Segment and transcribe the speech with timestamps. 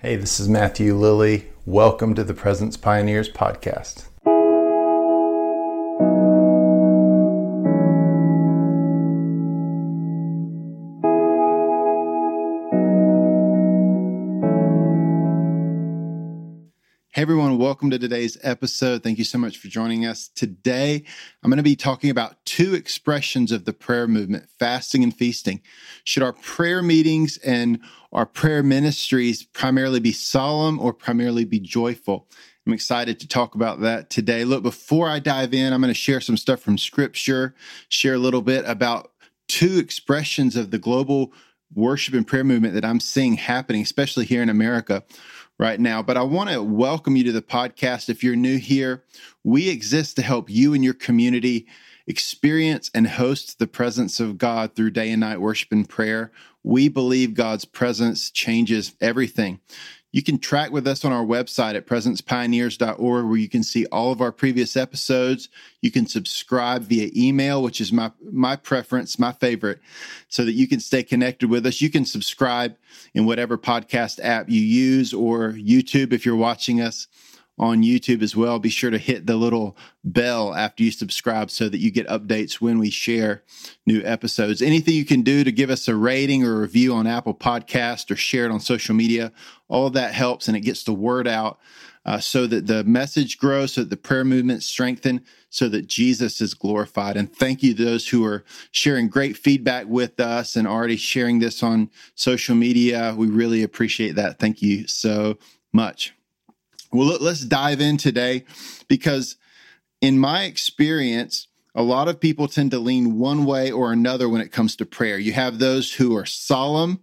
[0.00, 1.48] Hey, this is Matthew Lilly.
[1.66, 4.04] Welcome to the Presence Pioneers podcast.
[17.68, 19.02] Welcome to today's episode.
[19.02, 20.28] Thank you so much for joining us.
[20.28, 21.04] Today,
[21.42, 25.60] I'm going to be talking about two expressions of the prayer movement fasting and feasting.
[26.04, 27.78] Should our prayer meetings and
[28.10, 32.26] our prayer ministries primarily be solemn or primarily be joyful?
[32.66, 34.46] I'm excited to talk about that today.
[34.46, 37.54] Look, before I dive in, I'm going to share some stuff from scripture,
[37.90, 39.12] share a little bit about
[39.46, 41.34] two expressions of the global
[41.74, 45.04] worship and prayer movement that I'm seeing happening, especially here in America
[45.58, 46.02] right now.
[46.02, 48.08] But I want to welcome you to the podcast.
[48.08, 49.04] If you're new here,
[49.44, 51.66] we exist to help you and your community
[52.06, 56.32] experience and host the presence of God through day and night worship and prayer.
[56.62, 59.60] We believe God's presence changes everything.
[60.10, 64.10] You can track with us on our website at presencepioneers.org, where you can see all
[64.10, 65.50] of our previous episodes.
[65.82, 69.80] You can subscribe via email, which is my my preference, my favorite,
[70.28, 71.82] so that you can stay connected with us.
[71.82, 72.76] You can subscribe
[73.14, 77.06] in whatever podcast app you use or YouTube if you're watching us
[77.58, 78.58] on YouTube as well.
[78.58, 82.54] Be sure to hit the little bell after you subscribe so that you get updates
[82.54, 83.42] when we share
[83.86, 84.62] new episodes.
[84.62, 88.16] Anything you can do to give us a rating or review on Apple Podcast or
[88.16, 89.32] share it on social media,
[89.68, 91.58] all that helps and it gets the word out
[92.08, 96.40] uh, so that the message grows, so that the prayer movement strengthen, so that Jesus
[96.40, 97.18] is glorified.
[97.18, 101.38] And thank you to those who are sharing great feedback with us and already sharing
[101.38, 103.14] this on social media.
[103.14, 104.38] We really appreciate that.
[104.38, 105.38] Thank you so
[105.70, 106.17] much.
[106.92, 108.44] Well, let's dive in today
[108.88, 109.36] because,
[110.00, 114.40] in my experience, a lot of people tend to lean one way or another when
[114.40, 115.18] it comes to prayer.
[115.18, 117.00] You have those who are solemn.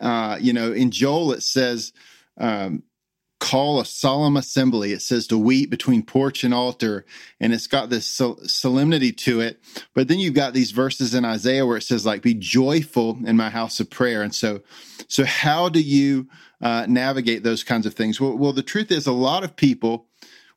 [0.00, 1.92] Uh, you know, in Joel, it says,
[2.38, 2.82] um,
[3.38, 4.92] call a solemn assembly.
[4.92, 7.04] It says to weep between porch and altar,
[7.38, 9.60] and it's got this sol- solemnity to it.
[9.94, 13.36] But then you've got these verses in Isaiah where it says, like, be joyful in
[13.36, 14.22] my house of prayer.
[14.22, 14.62] And so,
[15.06, 16.28] so how do you
[16.60, 18.20] uh, navigate those kinds of things?
[18.20, 20.06] Well, well, the truth is, a lot of people,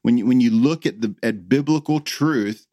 [0.02, 2.68] when you, when you look at the at biblical truth,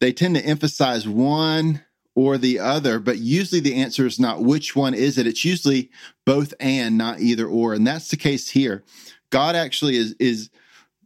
[0.00, 1.82] they tend to emphasize one
[2.14, 5.26] or the other, but usually the answer is not which one is it.
[5.26, 5.90] It's usually
[6.24, 8.82] both and, not either or, and that's the case here.
[9.30, 10.50] God actually is is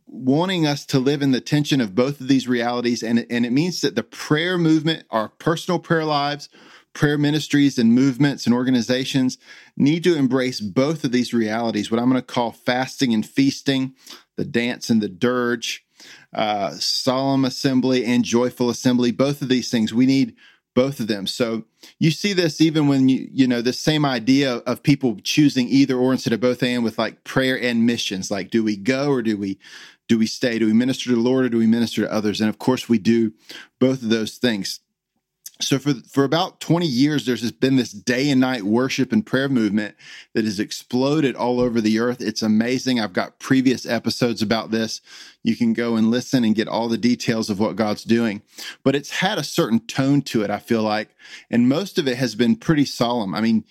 [0.07, 3.53] wanting us to live in the tension of both of these realities, and and it
[3.53, 6.49] means that the prayer movement, our personal prayer lives,
[6.93, 9.39] prayer ministries and movements and organizations
[9.77, 13.95] need to embrace both of these realities, what I'm going to call fasting and feasting,
[14.37, 15.85] the dance and the dirge,
[16.33, 19.11] uh, solemn assembly and joyful assembly.
[19.11, 20.37] Both of these things, we need
[20.75, 21.27] both of them.
[21.27, 21.65] So
[21.99, 25.97] you see this even when you, you know, the same idea of people choosing either
[25.97, 28.31] or instead of both and with like prayer and missions.
[28.31, 29.59] Like, do we go or do we
[30.09, 30.59] do we stay?
[30.59, 32.41] Do we minister to the Lord or do we minister to others?
[32.41, 33.33] And of course we do
[33.79, 34.81] both of those things
[35.63, 39.49] so for for about 20 years there's been this day and night worship and prayer
[39.49, 39.97] movement
[40.35, 42.21] that has exploded all over the earth.
[42.21, 43.01] It's amazing.
[43.01, 45.01] I've got previous episodes about this.
[45.43, 48.43] You can go and listen and get all the details of what god's doing.
[48.83, 51.11] But it's had a certain tone to it i feel like
[51.51, 53.35] and most of it has been pretty solemn.
[53.35, 53.65] I mean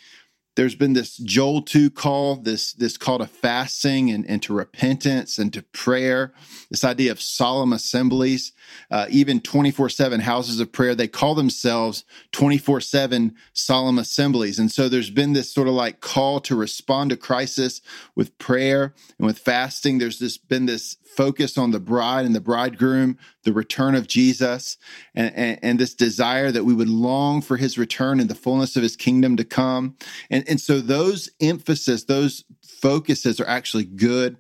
[0.56, 5.40] there's been this Joel 2 call, this, this call to fasting and, and to repentance
[5.40, 6.34] and to prayer,
[6.70, 8.52] this idea of solemn assemblies,
[8.90, 10.96] uh, even 24 7 houses of prayer.
[10.96, 14.60] They call themselves 24 7 solemn assemblies.
[14.60, 17.82] And so there's been this sort of like call to respond to crisis
[18.16, 19.98] with prayer and with fasting.
[19.98, 24.78] There's this been this focus on the bride and the bridegroom, the return of Jesus,
[25.14, 28.76] and, and, and, this desire that we would long for his return and the fullness
[28.76, 29.96] of his kingdom to come.
[30.30, 34.38] And, and so those emphasis, those focuses are actually good,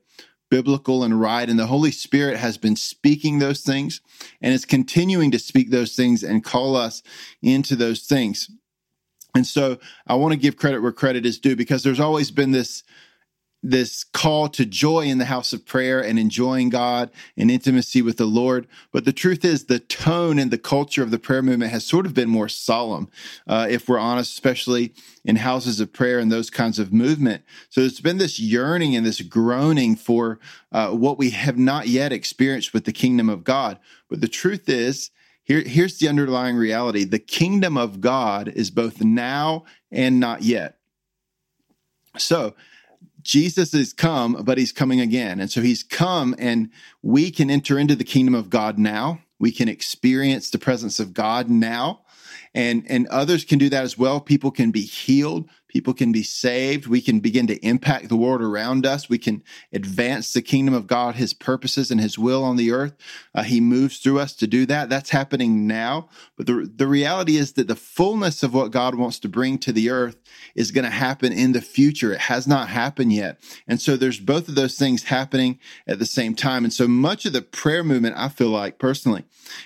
[0.52, 1.50] biblical, and right.
[1.50, 4.02] And the Holy Spirit has been speaking those things
[4.40, 7.02] and is continuing to speak those things and call us
[7.42, 8.52] into those things.
[9.34, 12.52] And so I want to give credit where credit is due because there's always been
[12.52, 12.84] this
[13.64, 18.18] this call to joy in the house of prayer and enjoying God and intimacy with
[18.18, 18.68] the Lord.
[18.92, 22.06] But the truth is, the tone and the culture of the prayer movement has sort
[22.06, 23.10] of been more solemn,
[23.48, 24.94] uh, if we're honest, especially
[25.24, 27.44] in houses of prayer and those kinds of movement.
[27.70, 30.40] So it's been this yearning and this groaning for
[30.72, 33.78] uh, what we have not yet experienced with the kingdom of God.
[34.10, 35.12] But the truth is,
[35.44, 40.78] here, here's the underlying reality the kingdom of God is both now and not yet.
[42.18, 42.56] So,
[43.24, 45.40] Jesus is come, but he's coming again.
[45.40, 46.70] And so he's come, and
[47.02, 49.20] we can enter into the kingdom of God now.
[49.40, 52.02] We can experience the presence of God now.
[52.54, 54.20] And, and others can do that as well.
[54.20, 55.50] People can be healed.
[55.72, 56.86] People can be saved.
[56.86, 59.08] We can begin to impact the world around us.
[59.08, 59.42] We can
[59.72, 62.94] advance the kingdom of God, His purposes and His will on the earth.
[63.34, 64.90] Uh, he moves through us to do that.
[64.90, 66.10] That's happening now.
[66.36, 69.72] But the, the reality is that the fullness of what God wants to bring to
[69.72, 70.18] the earth
[70.56, 72.12] is going to happen in the future.
[72.12, 73.40] It has not happened yet.
[73.66, 76.66] And so there's both of those things happening at the same time.
[76.66, 79.24] And so much of the prayer movement, I feel like personally,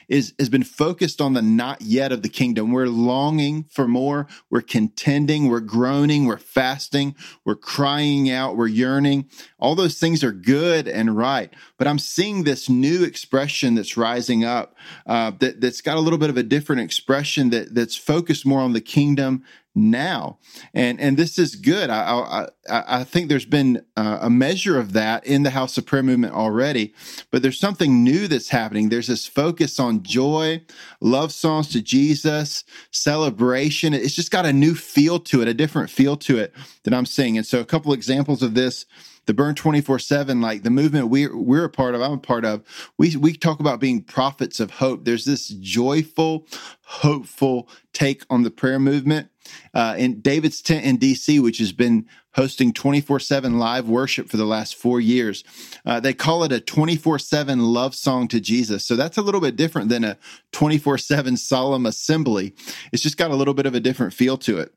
[0.08, 2.72] is has been focused on the not yet of the kingdom.
[2.72, 4.28] We're longing for more.
[4.50, 5.50] We're contending.
[5.50, 5.60] We're
[5.96, 6.26] groaning.
[6.26, 7.16] We're fasting.
[7.46, 8.58] We're crying out.
[8.58, 9.30] We're yearning.
[9.60, 11.54] All those things are good and right.
[11.78, 14.76] But I'm seeing this new expression that's rising up
[15.08, 18.60] uh, that, that's got a little bit of a different expression that, that's focused more
[18.60, 19.44] on the kingdom
[19.76, 20.40] now.
[20.74, 21.90] And and this is good.
[21.90, 25.86] I i i think there's been uh, a measure of that in the house of
[25.86, 26.94] prayer movement already
[27.32, 28.90] but there's something new that's happening.
[28.90, 30.64] There's this focus on joy
[31.02, 33.94] love songs to jesus celebration.
[33.94, 37.06] It's just got a new feel to it a different feel to it that i'm
[37.06, 37.38] seeing.
[37.38, 38.86] And so a couple examples of this
[39.28, 42.46] the burn 24 7 like the movement we're, we're a part of i'm a part
[42.46, 42.64] of
[42.98, 45.06] we, we talk about being prophets of hope.
[45.06, 46.48] There's this joyful
[46.86, 49.30] hopeful take on the prayer movement
[49.74, 54.46] uh, in david's tent in dc which has been hosting 24-7 live worship for the
[54.46, 55.44] last four years
[55.86, 58.86] uh, they call it a 24-7 love song to jesus.
[58.86, 60.18] So that's a little bit different than a
[60.54, 62.54] 24-7 solemn assembly.
[62.92, 64.74] It's just got a little bit of a different feel to it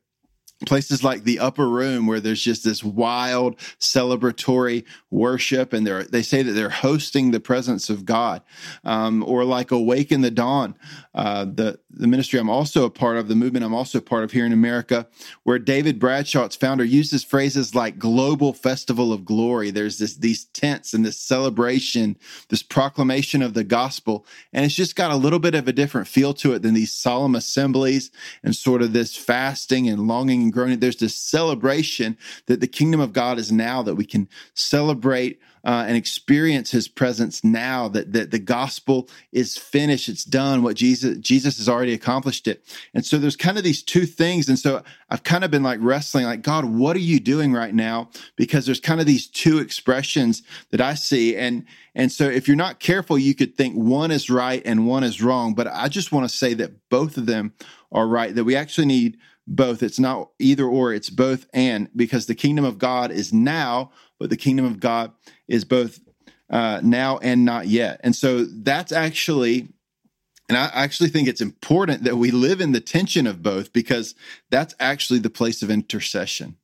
[0.65, 6.21] places like the upper room where there's just this wild celebratory worship and they're they
[6.21, 8.41] say that they're hosting the presence of god.
[8.83, 10.75] Um, or like Awaken the Dawn
[11.13, 14.31] uh, the the ministry i'm also a part of the movement i'm also part of
[14.31, 15.07] here in america
[15.43, 19.71] where david bradshaw its founder uses phrases like global festival of glory.
[19.71, 22.17] There's this these tents and this celebration
[22.49, 24.25] this proclamation of the gospel.
[24.51, 26.91] And it's just got a little bit of a different feel to it than these
[26.91, 28.11] solemn assemblies
[28.43, 30.79] and sort of this fasting and longing and groaning.
[30.79, 32.17] There's this celebration
[32.47, 36.87] that the kingdom of God is now, that we can celebrate uh, and experience his
[36.87, 41.93] presence now that, that the gospel is finished it's done what jesus jesus has already
[41.93, 42.63] accomplished it.
[42.93, 44.47] And so there's kind of these two things.
[44.47, 47.73] And so i've kind of been like wrestling like god what are you doing right
[47.73, 48.09] now?
[48.35, 51.35] Because there's kind of these two expressions that i see.
[51.35, 55.03] And and so if you're not careful you could think one is right and one
[55.03, 55.53] is wrong.
[55.53, 57.53] But i just want to say that both of them
[57.91, 59.17] are right that we actually need
[59.49, 59.83] both.
[59.83, 64.29] It's not either or, it's both and because the kingdom of God is now, but
[64.29, 65.11] the kingdom of God
[65.47, 65.99] is both
[66.49, 67.99] uh, now and not yet.
[68.03, 69.69] And so that's actually,
[70.47, 74.15] and I actually think it's important that we live in the tension of both because
[74.49, 76.57] that's actually the place of intercession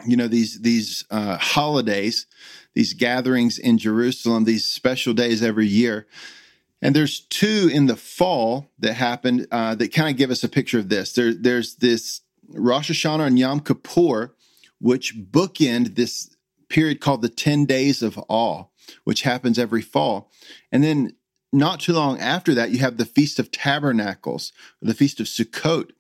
[0.07, 2.25] you know these these uh, holidays,
[2.75, 6.07] these gatherings in Jerusalem, these special days every year.
[6.81, 10.49] And there's two in the fall that happened uh, that kind of give us a
[10.49, 11.13] picture of this.
[11.13, 14.35] There, there's this Rosh Hashanah and Yom Kippur,
[14.81, 16.35] which bookend this
[16.71, 18.65] period called the 10 days of awe,
[19.05, 20.31] which happens every fall.
[20.73, 21.13] And then
[21.55, 25.93] not too long after that, you have the Feast of Tabernacles, the Feast of Sukkot,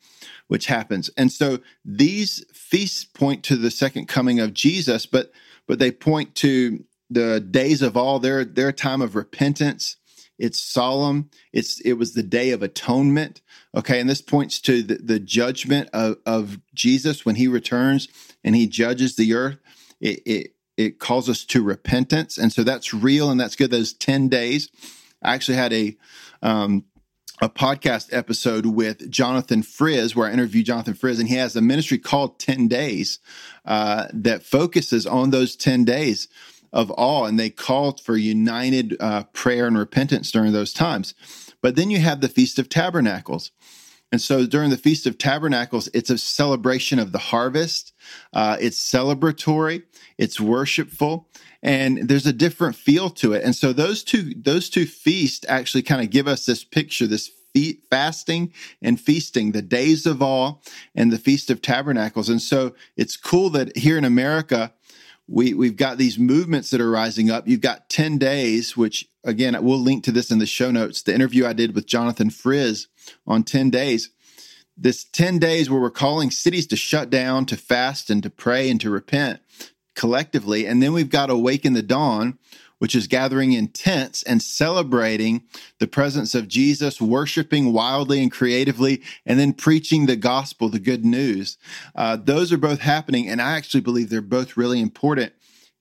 [0.48, 1.10] which happens.
[1.16, 5.32] And so these feasts point to the second coming of Jesus, but
[5.66, 9.96] but they point to the days of awe their their time of repentance.
[10.38, 11.30] It's solemn.
[11.52, 13.40] It's it was the day of atonement.
[13.76, 18.08] Okay, and this points to the, the judgment of, of Jesus when he returns
[18.42, 19.58] and he judges the earth.
[20.00, 23.70] It, it it calls us to repentance, and so that's real and that's good.
[23.70, 24.68] Those ten days.
[25.22, 25.96] I actually had a
[26.42, 26.84] um,
[27.42, 31.60] a podcast episode with Jonathan Friz, where I interviewed Jonathan Friz, and he has a
[31.60, 33.18] ministry called 10 Days
[33.64, 36.28] uh, that focuses on those 10 days
[36.72, 41.14] of awe, and they called for united uh, prayer and repentance during those times.
[41.60, 43.50] But then you have the Feast of Tabernacles.
[44.14, 47.92] And so during the Feast of Tabernacles, it's a celebration of the harvest.
[48.32, 49.82] Uh, it's celebratory,
[50.18, 51.28] it's worshipful,
[51.64, 53.42] and there's a different feel to it.
[53.42, 57.28] And so those two those two feasts actually kind of give us this picture, this
[57.90, 60.58] fasting and feasting, the days of awe,
[60.94, 62.28] and the Feast of Tabernacles.
[62.28, 64.72] And so it's cool that here in America,
[65.26, 67.48] we we've got these movements that are rising up.
[67.48, 71.02] You've got 10 days, which again, we'll link to this in the show notes.
[71.02, 72.88] The interview I did with Jonathan Friz
[73.26, 74.10] on 10 days.
[74.76, 78.68] This 10 days where we're calling cities to shut down, to fast, and to pray
[78.68, 79.40] and to repent
[79.94, 80.66] collectively.
[80.66, 82.38] And then we've got Awaken the Dawn,
[82.78, 85.42] which is gathering in tents and celebrating
[85.78, 91.04] the presence of Jesus, worshiping wildly and creatively, and then preaching the gospel, the good
[91.04, 91.56] news.
[91.94, 95.32] Uh, those are both happening, and I actually believe they're both really important.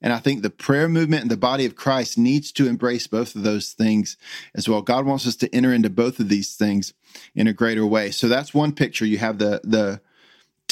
[0.01, 3.35] And I think the prayer movement and the body of Christ needs to embrace both
[3.35, 4.17] of those things
[4.53, 4.81] as well.
[4.81, 6.93] God wants us to enter into both of these things
[7.33, 8.11] in a greater way.
[8.11, 9.05] So that's one picture.
[9.05, 10.01] You have the the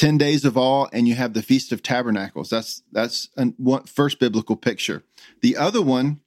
[0.01, 2.50] 10 days of awe and you have the feast of tabernacles.
[2.50, 5.03] That's that's a one, first biblical picture.
[5.41, 6.22] The other one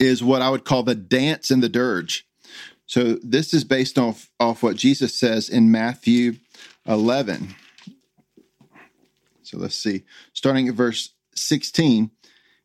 [0.00, 2.26] is what i would call the dance and the dirge.
[2.86, 6.38] So this is based off off what jesus says in matthew
[6.86, 7.54] 11
[9.42, 10.02] so let's see.
[10.32, 12.10] Starting at verse 16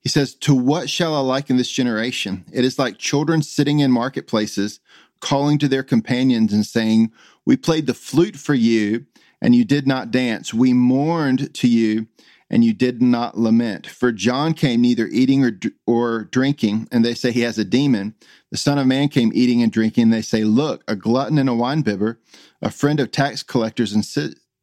[0.02, 2.44] he says to what shall i liken this generation?
[2.52, 4.80] It is like children sitting in marketplaces
[5.20, 7.12] calling to their companions and saying
[7.46, 9.06] we played the flute for you
[9.44, 10.54] and you did not dance.
[10.54, 12.08] We mourned to you,
[12.50, 13.86] and you did not lament.
[13.86, 18.16] For John came neither eating or, or drinking, and they say he has a demon.
[18.52, 21.50] The Son of Man came eating and drinking, and they say, Look, a glutton and
[21.50, 22.18] a winebibber,
[22.62, 24.06] a friend of tax collectors and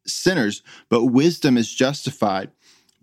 [0.07, 2.49] sinners, but wisdom is justified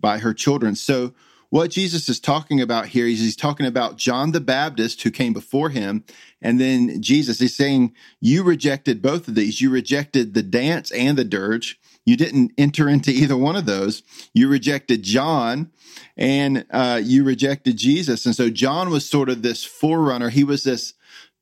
[0.01, 0.75] by her children.
[0.75, 1.13] So,
[1.49, 5.33] what Jesus is talking about here is he's talking about John the Baptist who came
[5.33, 6.03] before him.
[6.41, 9.59] And then Jesus, he's saying, You rejected both of these.
[9.59, 11.79] You rejected the dance and the dirge.
[12.05, 14.03] You didn't enter into either one of those.
[14.33, 15.71] You rejected John
[16.15, 18.25] and uh, you rejected Jesus.
[18.25, 20.29] And so John was sort of this forerunner.
[20.29, 20.93] He was this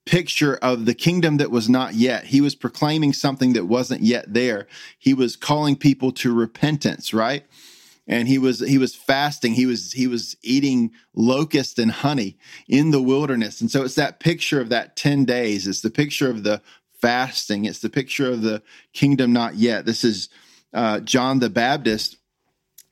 [0.05, 2.25] picture of the kingdom that was not yet.
[2.25, 4.67] He was proclaiming something that wasn't yet there.
[4.97, 7.45] He was calling people to repentance, right?
[8.07, 9.53] And he was he was fasting.
[9.53, 12.37] He was he was eating locust and honey
[12.67, 13.61] in the wilderness.
[13.61, 15.67] And so it's that picture of that 10 days.
[15.67, 16.61] It's the picture of the
[17.01, 17.65] fasting.
[17.65, 19.85] It's the picture of the kingdom not yet.
[19.85, 20.29] This is
[20.73, 22.17] uh, john the baptist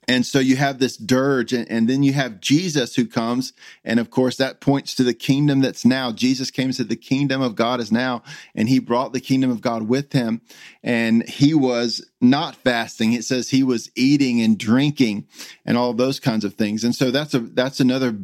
[0.08, 3.54] and so you have this dirge, and, and, then you have Jesus who comes.
[3.84, 6.12] And of course, that points to the kingdom that's now.
[6.12, 9.62] Jesus came to the kingdom of God is now, and he brought the kingdom of
[9.62, 10.42] God with him.
[10.84, 13.14] And he was not fasting.
[13.14, 15.28] It says he was eating and drinking
[15.66, 16.84] and all those kinds of things.
[16.84, 18.18] And so that's a that's another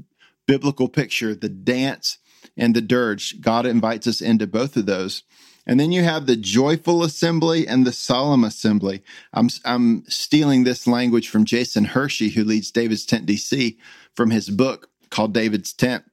[0.48, 2.18] biblical picture, the dance
[2.58, 3.42] and the dirge.
[3.42, 5.24] God invites us into both of those.
[5.68, 9.04] And then you have the joyful assembly and the solemn assembly.
[9.34, 13.78] I'm, I'm stealing this language from Jason Hershey, who leads David's Tent DC,
[14.16, 16.04] from his book called David's Tent.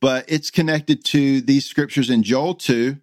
[0.00, 2.96] But it's connected to these scriptures in Joel 2,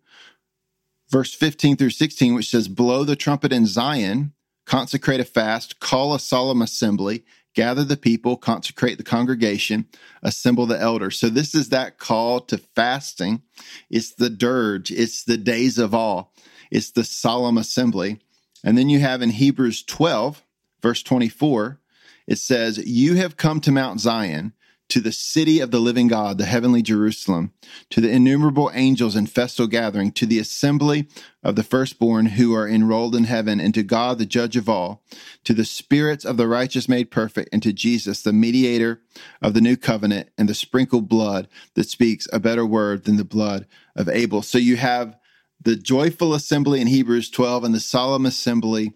[1.09, 4.33] verse 15 through 16, which says, Blow the trumpet in Zion,
[4.65, 7.23] consecrate a fast, call a solemn assembly,
[7.57, 9.87] gather the people, consecrate the congregation,
[10.21, 11.19] assemble the elders.
[11.19, 13.41] So this is that call to fasting.
[13.89, 16.25] It's the dirge, it's the days of awe,
[16.69, 18.19] it's the solemn assembly.
[18.63, 20.43] And then you have in Hebrews 12,
[20.83, 21.79] verse 24,
[22.27, 24.53] it says, You have come to Mount Zion
[24.89, 27.51] to the city of the living God, the heavenly Jerusalem,
[27.89, 31.07] to the innumerable angels in festal gathering, to the assembly
[31.43, 35.03] of the firstborn who are enrolled in heaven, and to God, the judge of all,
[35.43, 39.01] to the spirits of the righteous made perfect, and to Jesus, the mediator
[39.41, 43.25] of the new covenant, and the sprinkled blood that speaks a better word than the
[43.25, 44.41] blood of Abel.
[44.41, 45.17] So you have
[45.61, 48.93] the joyful assembly in Hebrews 12 and the solemn assembly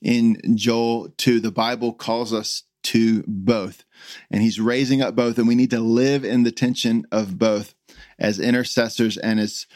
[0.00, 1.40] in Joel 2.
[1.40, 3.84] The Bible calls us to both.
[4.30, 7.74] And he's raising up both, and we need to live in the tension of both
[8.18, 9.66] as intercessors and as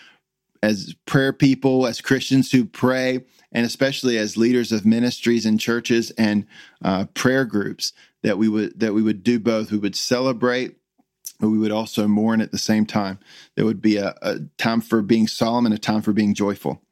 [0.63, 6.11] as prayer people, as Christians who pray, and especially as leaders of ministries and churches
[6.13, 6.47] and
[6.83, 9.71] uh, prayer groups, that we would that we would do both.
[9.71, 10.77] We would celebrate,
[11.41, 13.19] but we would also mourn at the same time.
[13.55, 16.83] There would be a, a time for being solemn and a time for being joyful.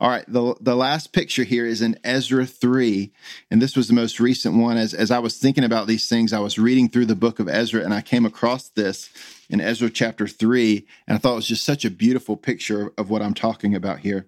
[0.00, 3.12] All right, the the last picture here is in Ezra 3,
[3.50, 4.76] and this was the most recent one.
[4.76, 7.48] As as I was thinking about these things, I was reading through the book of
[7.48, 9.10] Ezra and I came across this
[9.48, 13.10] in Ezra chapter 3, and I thought it was just such a beautiful picture of
[13.10, 14.26] what I'm talking about here.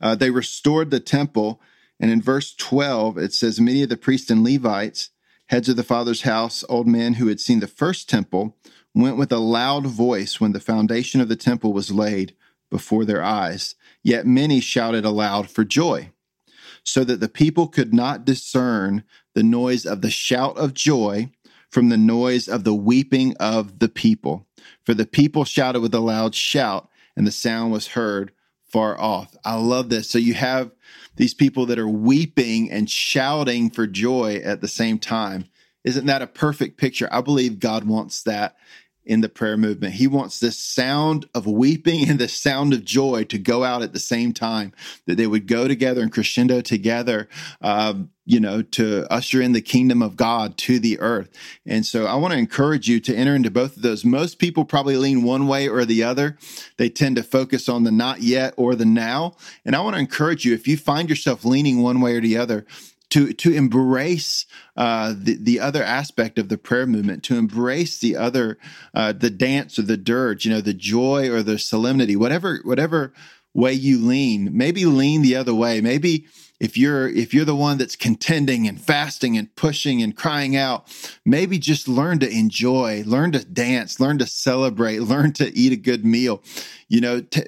[0.00, 1.60] Uh, they restored the temple,
[2.00, 5.10] and in verse 12 it says, Many of the priests and Levites,
[5.46, 8.56] heads of the father's house, old men who had seen the first temple,
[8.94, 12.34] went with a loud voice when the foundation of the temple was laid
[12.70, 13.74] before their eyes.
[14.02, 16.10] Yet many shouted aloud for joy,
[16.84, 19.04] so that the people could not discern
[19.34, 21.30] the noise of the shout of joy
[21.70, 24.46] from the noise of the weeping of the people.
[24.84, 28.32] For the people shouted with a loud shout, and the sound was heard
[28.64, 29.34] far off.
[29.44, 30.08] I love this.
[30.08, 30.70] So you have
[31.16, 35.46] these people that are weeping and shouting for joy at the same time.
[35.84, 37.08] Isn't that a perfect picture?
[37.12, 38.56] I believe God wants that
[39.06, 39.94] in the prayer movement.
[39.94, 43.92] He wants this sound of weeping and the sound of joy to go out at
[43.92, 44.72] the same time,
[45.06, 47.28] that they would go together and crescendo together,
[47.62, 51.30] um, you know, to usher in the kingdom of God to the earth.
[51.64, 54.04] And so I want to encourage you to enter into both of those.
[54.04, 56.36] Most people probably lean one way or the other.
[56.76, 59.36] They tend to focus on the not yet or the now.
[59.64, 62.36] And I want to encourage you, if you find yourself leaning one way or the
[62.36, 62.66] other,
[63.10, 68.16] to to embrace uh, the the other aspect of the prayer movement, to embrace the
[68.16, 68.58] other
[68.94, 73.12] uh, the dance or the dirge, you know, the joy or the solemnity, whatever whatever
[73.54, 74.50] way you lean.
[74.56, 75.80] Maybe lean the other way.
[75.80, 76.26] Maybe
[76.58, 80.86] if you're if you're the one that's contending and fasting and pushing and crying out
[81.24, 85.76] maybe just learn to enjoy learn to dance learn to celebrate learn to eat a
[85.76, 86.42] good meal
[86.88, 87.44] you know to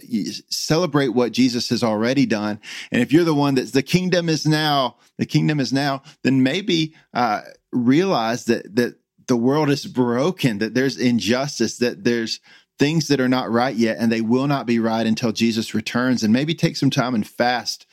[0.50, 2.60] celebrate what jesus has already done.
[2.92, 6.42] And if you're the one that's the kingdom is now the kingdom is now then
[6.42, 7.42] maybe uh,
[7.72, 12.40] realize that that the world is broken that there's injustice that there's
[12.78, 16.22] things that are not right yet and they will not be right until jesus returns.
[16.22, 17.86] And maybe take some time and fast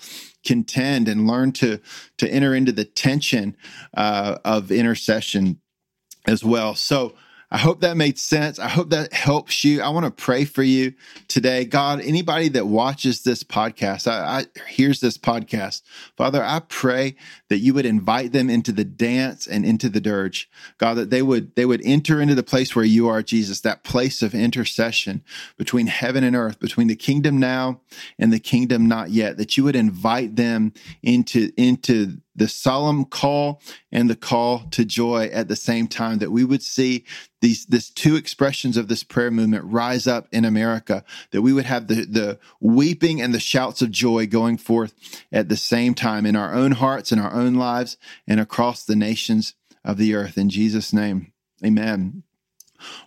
[0.45, 1.79] contend and learn to
[2.17, 3.58] to enter into the tension
[3.97, 5.60] uh, of intercession
[6.27, 6.75] as well.
[6.75, 7.15] So
[7.56, 8.60] I hope that made sense.
[8.60, 9.82] I hope that helps you.
[9.82, 10.94] I want to pray for you
[11.30, 11.63] today.
[11.63, 15.82] God, anybody that watches this podcast, I, I, hears this podcast,
[16.18, 17.15] Father, I pray
[17.48, 20.50] that you would invite them into the dance and into the dirge.
[20.80, 23.86] God, that they would they would enter into the place where you are, Jesus, that
[23.86, 25.24] place of intercession
[25.56, 27.80] between heaven and earth, between the kingdom now
[28.20, 33.62] and the kingdom not yet, that you would invite them into into the solemn call
[33.91, 37.06] and the call to joy at the same time that we would see
[37.41, 41.65] these this two expressions of this prayer movement rise up in America that we would
[41.65, 44.93] have the the weeping and the shouts of joy going forth
[45.32, 48.95] at the same time in our own hearts in our own lives and across the
[48.95, 50.38] nations of the earth.
[50.38, 51.32] In Jesus name
[51.63, 52.24] amen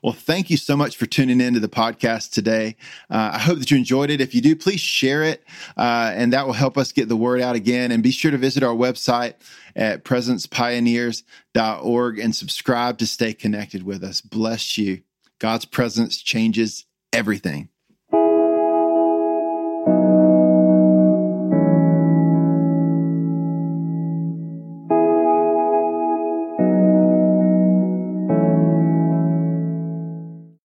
[0.02, 2.74] well, thank you so much for tuning in to the podcast today.
[3.10, 4.20] Uh, I hope that you enjoyed it.
[4.20, 5.44] If you do, please share it,
[5.76, 7.92] uh, and that will help us get the word out again.
[7.92, 9.34] And be sure to visit our website
[9.76, 14.20] at presencepioneers.org and subscribe to stay connected with us.
[14.20, 15.02] Bless you.
[15.38, 17.68] God's presence changes everything.